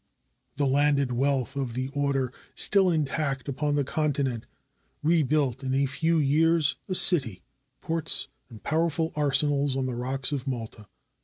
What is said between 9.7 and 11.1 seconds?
on the rocks of Malta.